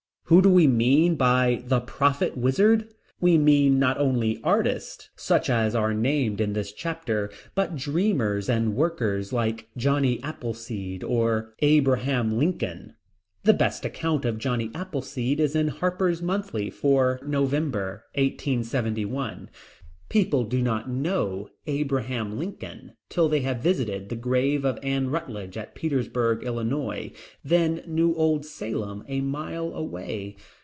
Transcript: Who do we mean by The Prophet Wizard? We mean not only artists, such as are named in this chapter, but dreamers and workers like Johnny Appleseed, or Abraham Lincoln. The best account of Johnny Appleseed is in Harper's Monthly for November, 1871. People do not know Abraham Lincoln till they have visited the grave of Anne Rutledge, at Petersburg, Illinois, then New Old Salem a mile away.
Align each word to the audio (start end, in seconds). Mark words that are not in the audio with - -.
Who 0.25 0.41
do 0.41 0.47
we 0.49 0.65
mean 0.65 1.15
by 1.15 1.61
The 1.67 1.81
Prophet 1.81 2.37
Wizard? 2.37 2.87
We 3.19 3.37
mean 3.37 3.79
not 3.79 3.97
only 3.97 4.39
artists, 4.45 5.09
such 5.17 5.49
as 5.49 5.75
are 5.75 5.93
named 5.93 6.39
in 6.39 6.53
this 6.53 6.71
chapter, 6.71 7.29
but 7.53 7.75
dreamers 7.75 8.47
and 8.47 8.73
workers 8.73 9.33
like 9.33 9.67
Johnny 9.75 10.23
Appleseed, 10.23 11.03
or 11.03 11.53
Abraham 11.59 12.37
Lincoln. 12.37 12.93
The 13.43 13.51
best 13.53 13.83
account 13.83 14.23
of 14.23 14.37
Johnny 14.39 14.71
Appleseed 14.73 15.41
is 15.41 15.53
in 15.53 15.67
Harper's 15.67 16.21
Monthly 16.21 16.69
for 16.69 17.19
November, 17.27 18.05
1871. 18.15 19.49
People 20.09 20.43
do 20.43 20.61
not 20.61 20.89
know 20.89 21.47
Abraham 21.67 22.37
Lincoln 22.37 22.97
till 23.07 23.29
they 23.29 23.39
have 23.43 23.63
visited 23.63 24.09
the 24.09 24.17
grave 24.17 24.65
of 24.65 24.77
Anne 24.83 25.09
Rutledge, 25.09 25.55
at 25.55 25.73
Petersburg, 25.73 26.43
Illinois, 26.43 27.13
then 27.45 27.81
New 27.87 28.13
Old 28.15 28.45
Salem 28.45 29.05
a 29.07 29.21
mile 29.21 29.71
away. 29.73 30.35